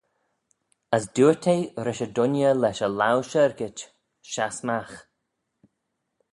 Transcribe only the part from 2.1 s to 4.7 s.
dooinney lesh y laue shyrgit, Shass